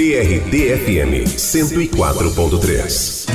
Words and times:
TRT-FM 0.00 1.28
104.3. 1.36 3.26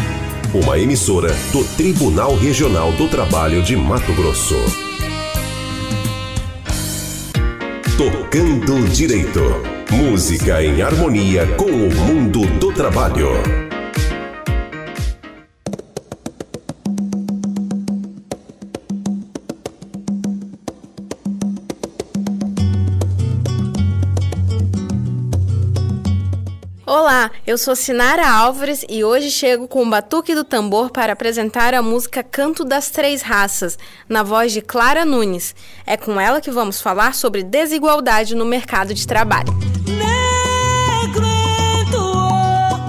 Uma 0.52 0.80
emissora 0.80 1.32
do 1.52 1.64
Tribunal 1.78 2.36
Regional 2.36 2.92
do 2.94 3.08
Trabalho 3.08 3.62
de 3.62 3.75
Mato 3.75 4.11
Grosso. 4.16 4.56
Tocando 7.96 8.84
Direito. 8.89 9.43
Música 9.91 10.64
em 10.64 10.82
harmonia 10.82 11.46
com 11.55 11.70
o 11.70 11.93
mundo 11.93 12.48
do 12.57 12.73
trabalho. 12.73 13.64
Eu 27.46 27.57
sou 27.59 27.75
Sinara 27.75 28.28
Álvares 28.28 28.83
e 28.89 29.04
hoje 29.04 29.29
chego 29.29 29.68
com 29.68 29.83
o 29.83 29.89
batuque 29.89 30.33
do 30.33 30.43
tambor 30.43 30.89
para 30.89 31.14
apresentar 31.14 31.75
a 31.75 31.82
música 31.82 32.23
Canto 32.23 32.65
das 32.65 32.89
Três 32.89 33.21
Raças, 33.21 33.77
na 34.09 34.23
voz 34.23 34.51
de 34.51 34.61
Clara 34.61 35.05
Nunes. 35.05 35.53
É 35.85 35.95
com 35.95 36.20
ela 36.20 36.41
que 36.41 36.49
vamos 36.49 36.81
falar 36.81 37.13
sobre 37.13 37.43
desigualdade 37.43 38.34
no 38.34 38.45
mercado 38.45 38.93
de 38.95 39.05
trabalho. 39.05 39.53
Negro 39.85 41.25
entoou 41.81 42.79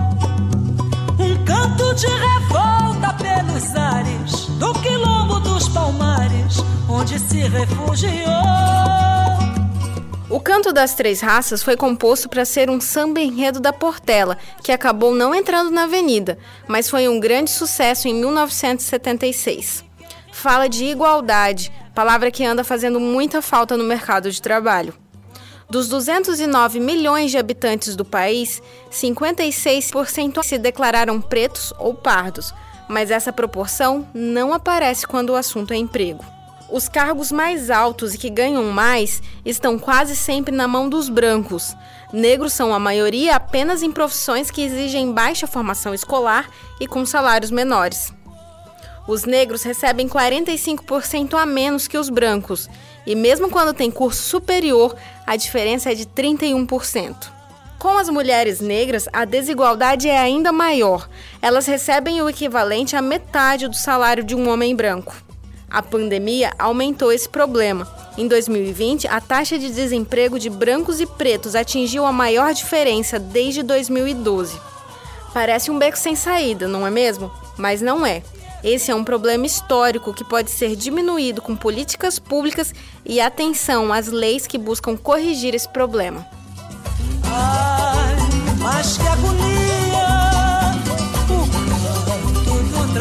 um 1.20 1.44
canto 1.44 1.94
de 1.94 2.06
revolta 2.06 3.14
pelos 3.22 3.76
ares 3.76 4.46
do 4.58 4.72
quilombo 4.80 5.38
dos 5.40 5.68
palmares, 5.68 6.56
onde 6.88 7.18
se 7.18 7.40
refugiou. 7.40 8.85
O 10.28 10.40
Canto 10.40 10.72
das 10.72 10.92
Três 10.92 11.20
Raças 11.20 11.62
foi 11.62 11.76
composto 11.76 12.28
para 12.28 12.44
ser 12.44 12.68
um 12.68 12.80
samba 12.80 13.20
enredo 13.20 13.60
da 13.60 13.72
Portela, 13.72 14.36
que 14.60 14.72
acabou 14.72 15.14
não 15.14 15.32
entrando 15.32 15.70
na 15.70 15.84
avenida, 15.84 16.36
mas 16.66 16.90
foi 16.90 17.06
um 17.06 17.20
grande 17.20 17.48
sucesso 17.48 18.08
em 18.08 18.14
1976. 18.14 19.84
Fala 20.32 20.68
de 20.68 20.84
igualdade, 20.84 21.72
palavra 21.94 22.32
que 22.32 22.44
anda 22.44 22.64
fazendo 22.64 22.98
muita 22.98 23.40
falta 23.40 23.76
no 23.76 23.84
mercado 23.84 24.28
de 24.28 24.42
trabalho. 24.42 24.94
Dos 25.70 25.88
209 25.88 26.80
milhões 26.80 27.30
de 27.30 27.38
habitantes 27.38 27.94
do 27.94 28.04
país, 28.04 28.60
56% 28.90 30.42
se 30.42 30.58
declararam 30.58 31.20
pretos 31.20 31.72
ou 31.78 31.94
pardos, 31.94 32.52
mas 32.88 33.12
essa 33.12 33.32
proporção 33.32 34.08
não 34.12 34.52
aparece 34.52 35.06
quando 35.06 35.30
o 35.30 35.36
assunto 35.36 35.72
é 35.72 35.76
emprego. 35.76 36.35
Os 36.68 36.88
cargos 36.88 37.30
mais 37.30 37.70
altos 37.70 38.14
e 38.14 38.18
que 38.18 38.28
ganham 38.28 38.64
mais 38.64 39.22
estão 39.44 39.78
quase 39.78 40.16
sempre 40.16 40.54
na 40.54 40.66
mão 40.66 40.88
dos 40.88 41.08
brancos. 41.08 41.76
Negros 42.12 42.52
são 42.52 42.74
a 42.74 42.78
maioria 42.78 43.36
apenas 43.36 43.82
em 43.82 43.92
profissões 43.92 44.50
que 44.50 44.62
exigem 44.62 45.12
baixa 45.12 45.46
formação 45.46 45.94
escolar 45.94 46.50
e 46.80 46.86
com 46.86 47.06
salários 47.06 47.52
menores. 47.52 48.12
Os 49.06 49.24
negros 49.24 49.62
recebem 49.62 50.08
45% 50.08 51.34
a 51.34 51.46
menos 51.46 51.86
que 51.86 51.96
os 51.96 52.10
brancos, 52.10 52.68
e 53.06 53.14
mesmo 53.14 53.48
quando 53.48 53.72
tem 53.72 53.88
curso 53.88 54.20
superior, 54.22 54.96
a 55.24 55.36
diferença 55.36 55.92
é 55.92 55.94
de 55.94 56.04
31%. 56.06 57.14
Com 57.78 57.96
as 57.96 58.08
mulheres 58.08 58.60
negras, 58.60 59.08
a 59.12 59.24
desigualdade 59.24 60.08
é 60.08 60.18
ainda 60.18 60.50
maior. 60.50 61.08
Elas 61.40 61.66
recebem 61.66 62.20
o 62.20 62.28
equivalente 62.28 62.96
à 62.96 63.02
metade 63.02 63.68
do 63.68 63.76
salário 63.76 64.24
de 64.24 64.34
um 64.34 64.48
homem 64.48 64.74
branco. 64.74 65.25
A 65.70 65.82
pandemia 65.82 66.52
aumentou 66.58 67.12
esse 67.12 67.28
problema. 67.28 67.86
Em 68.16 68.26
2020, 68.26 69.06
a 69.08 69.20
taxa 69.20 69.58
de 69.58 69.70
desemprego 69.70 70.38
de 70.38 70.48
brancos 70.48 71.00
e 71.00 71.06
pretos 71.06 71.54
atingiu 71.54 72.06
a 72.06 72.12
maior 72.12 72.54
diferença 72.54 73.18
desde 73.18 73.62
2012. 73.62 74.58
Parece 75.34 75.70
um 75.70 75.78
beco 75.78 75.98
sem 75.98 76.16
saída, 76.16 76.66
não 76.66 76.86
é 76.86 76.90
mesmo? 76.90 77.30
Mas 77.58 77.82
não 77.82 78.06
é. 78.06 78.22
Esse 78.64 78.90
é 78.90 78.94
um 78.94 79.04
problema 79.04 79.44
histórico 79.44 80.14
que 80.14 80.24
pode 80.24 80.50
ser 80.50 80.74
diminuído 80.74 81.42
com 81.42 81.54
políticas 81.54 82.18
públicas 82.18 82.74
e 83.04 83.20
atenção 83.20 83.92
às 83.92 84.08
leis 84.08 84.46
que 84.46 84.56
buscam 84.56 84.96
corrigir 84.96 85.54
esse 85.54 85.68
problema. 85.68 86.26
Ai, 87.24 88.16
mas 88.58 88.96
que 88.96 89.06
agonia! 89.06 89.46
O 91.28 92.86
do 92.86 92.94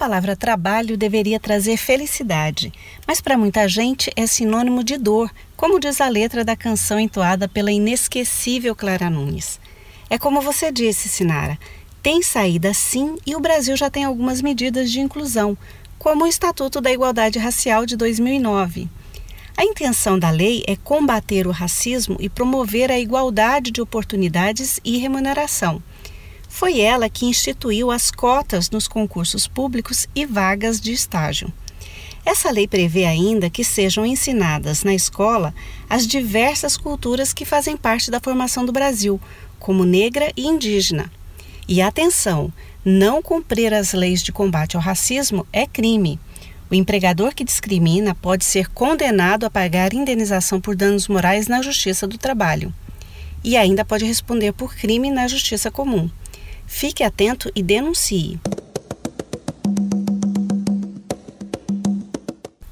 palavra 0.00 0.34
trabalho 0.34 0.96
deveria 0.96 1.38
trazer 1.38 1.76
felicidade, 1.76 2.72
mas 3.06 3.20
para 3.20 3.36
muita 3.36 3.68
gente 3.68 4.10
é 4.16 4.26
sinônimo 4.26 4.82
de 4.82 4.96
dor, 4.96 5.30
como 5.54 5.78
diz 5.78 6.00
a 6.00 6.08
letra 6.08 6.42
da 6.42 6.56
canção 6.56 6.98
entoada 6.98 7.46
pela 7.46 7.70
inesquecível 7.70 8.74
Clara 8.74 9.10
Nunes. 9.10 9.60
É 10.08 10.16
como 10.16 10.40
você 10.40 10.72
disse, 10.72 11.06
Sinara, 11.06 11.58
tem 12.02 12.22
saída 12.22 12.72
sim 12.72 13.18
e 13.26 13.36
o 13.36 13.40
Brasil 13.40 13.76
já 13.76 13.90
tem 13.90 14.04
algumas 14.04 14.40
medidas 14.40 14.90
de 14.90 15.00
inclusão, 15.00 15.54
como 15.98 16.24
o 16.24 16.26
Estatuto 16.26 16.80
da 16.80 16.90
Igualdade 16.90 17.38
Racial 17.38 17.84
de 17.84 17.94
2009. 17.94 18.88
A 19.54 19.64
intenção 19.66 20.18
da 20.18 20.30
lei 20.30 20.64
é 20.66 20.76
combater 20.76 21.46
o 21.46 21.50
racismo 21.50 22.16
e 22.18 22.30
promover 22.30 22.90
a 22.90 22.98
igualdade 22.98 23.70
de 23.70 23.82
oportunidades 23.82 24.80
e 24.82 24.96
remuneração. 24.96 25.82
Foi 26.50 26.80
ela 26.80 27.08
que 27.08 27.24
instituiu 27.24 27.90
as 27.90 28.10
cotas 28.10 28.68
nos 28.68 28.86
concursos 28.86 29.46
públicos 29.46 30.06
e 30.14 30.26
vagas 30.26 30.78
de 30.78 30.92
estágio. 30.92 31.50
Essa 32.26 32.50
lei 32.50 32.66
prevê 32.66 33.06
ainda 33.06 33.48
que 33.48 33.64
sejam 33.64 34.04
ensinadas 34.04 34.84
na 34.84 34.92
escola 34.92 35.54
as 35.88 36.06
diversas 36.06 36.76
culturas 36.76 37.32
que 37.32 37.46
fazem 37.46 37.76
parte 37.76 38.10
da 38.10 38.20
formação 38.20 38.66
do 38.66 38.72
Brasil, 38.72 39.18
como 39.58 39.84
negra 39.84 40.30
e 40.36 40.46
indígena. 40.46 41.10
E 41.66 41.80
atenção, 41.80 42.52
não 42.84 43.22
cumprir 43.22 43.72
as 43.72 43.92
leis 43.92 44.22
de 44.22 44.32
combate 44.32 44.76
ao 44.76 44.82
racismo 44.82 45.46
é 45.52 45.66
crime. 45.66 46.20
O 46.68 46.74
empregador 46.74 47.32
que 47.32 47.44
discrimina 47.44 48.14
pode 48.14 48.44
ser 48.44 48.68
condenado 48.68 49.46
a 49.46 49.50
pagar 49.50 49.94
indenização 49.94 50.60
por 50.60 50.76
danos 50.76 51.08
morais 51.08 51.46
na 51.46 51.62
Justiça 51.62 52.06
do 52.06 52.18
Trabalho. 52.18 52.74
E 53.42 53.56
ainda 53.56 53.84
pode 53.84 54.04
responder 54.04 54.52
por 54.52 54.74
crime 54.74 55.10
na 55.10 55.26
Justiça 55.26 55.70
Comum. 55.70 56.10
Fique 56.72 57.02
atento 57.02 57.50
e 57.54 57.62
denuncie. 57.62 58.40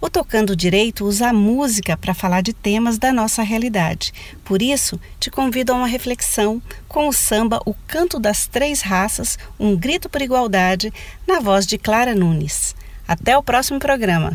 O 0.01 0.09
Tocando 0.09 0.57
Direito 0.57 1.05
usa 1.05 1.29
a 1.29 1.33
música 1.33 1.95
para 1.95 2.15
falar 2.15 2.41
de 2.41 2.55
temas 2.55 2.97
da 2.97 3.13
nossa 3.13 3.43
realidade. 3.43 4.15
Por 4.45 4.63
isso, 4.63 4.99
te 5.21 5.31
convido 5.31 5.73
a 5.73 5.75
uma 5.75 5.87
reflexão 5.87 6.63
com 6.89 7.07
o 7.09 7.13
samba 7.13 7.61
O 7.67 7.75
Canto 7.87 8.19
das 8.19 8.47
Três 8.47 8.81
Raças, 8.81 9.37
um 9.61 9.77
grito 9.77 10.09
por 10.09 10.23
igualdade, 10.23 10.91
na 11.27 11.41
voz 11.41 11.67
de 11.67 11.77
Clara 11.77 12.15
Nunes. 12.15 12.75
Até 13.07 13.37
o 13.37 13.43
próximo 13.43 13.79
programa. 13.79 14.35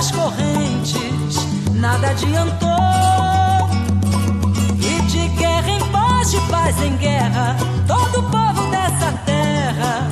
Das 0.00 0.10
correntes, 0.12 1.36
nada 1.74 2.08
adiantou. 2.08 2.68
E 4.78 5.02
de 5.02 5.28
guerra 5.36 5.70
em 5.70 5.80
paz, 5.90 6.30
de 6.30 6.40
paz 6.48 6.82
em 6.82 6.96
guerra, 6.96 7.54
todo 7.86 8.22
povo 8.22 8.70
dessa 8.70 9.12
terra, 9.26 10.08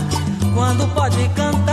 quando 0.54 0.86
pode 0.92 1.26
cantar, 1.30 1.67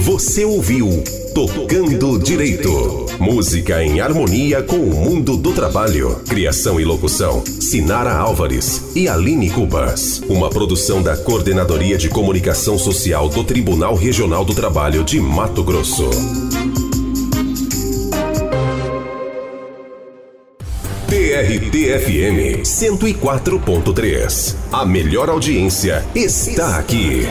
Você 0.00 0.44
ouviu 0.44 1.02
Tocando 1.34 2.18
Direito. 2.18 3.06
Música 3.18 3.82
em 3.82 4.00
harmonia 4.00 4.62
com 4.62 4.76
o 4.76 4.94
mundo 4.94 5.36
do 5.36 5.52
trabalho. 5.52 6.20
Criação 6.28 6.80
e 6.80 6.84
locução: 6.84 7.42
Sinara 7.44 8.14
Álvares 8.14 8.94
e 8.94 9.08
Aline 9.08 9.50
Cubas. 9.50 10.22
Uma 10.28 10.48
produção 10.48 11.02
da 11.02 11.16
Coordenadoria 11.16 11.98
de 11.98 12.08
Comunicação 12.08 12.78
Social 12.78 13.28
do 13.28 13.44
Tribunal 13.44 13.94
Regional 13.94 14.44
do 14.44 14.54
Trabalho 14.54 15.04
de 15.04 15.20
Mato 15.20 15.62
Grosso. 15.64 16.08
TRT-FM 21.08 22.62
104.3. 22.62 24.54
A 24.72 24.86
melhor 24.86 25.28
audiência 25.28 26.04
está 26.14 26.78
aqui. 26.78 27.26